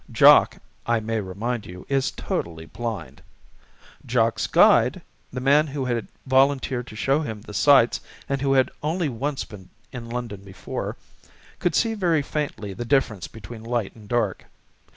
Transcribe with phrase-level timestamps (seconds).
[0.11, 0.57] Jock,
[0.87, 3.21] I may remind you, is totally blind.
[4.03, 8.71] Jock's guide, the man who had volunteered to show him the sights and who had
[8.81, 10.97] only once been in London before,
[11.59, 14.47] could see very faintly the difference between light and dark....